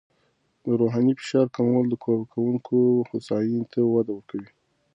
د 0.63 0.65
رواني 0.79 1.13
فشار 1.19 1.47
کمول 1.55 1.85
د 1.89 1.95
کارکوونکو 2.05 2.77
هوساینې 3.09 3.63
ته 3.71 3.79
وده 3.93 4.11
ورکوي. 4.15 4.49